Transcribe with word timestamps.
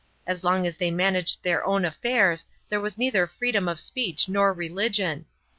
As 0.25 0.43
long 0.43 0.65
as 0.65 0.77
they 0.77 0.89
managed 0.89 1.43
their 1.43 1.63
own 1.63 1.85
affairs 1.85 2.47
there 2.69 2.81
was 2.81 2.97
neither 2.97 3.27
freedom 3.27 3.67
of 3.67 3.79
speech 3.79 4.27
nor 4.27 4.51
religion. 4.51 5.25